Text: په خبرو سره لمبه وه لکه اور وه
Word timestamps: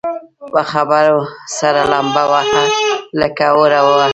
په 0.51 0.61
خبرو 0.71 1.17
سره 1.57 1.81
لمبه 1.91 2.23
وه 2.31 2.41
لکه 3.19 3.45
اور 3.57 3.71
وه 3.85 4.07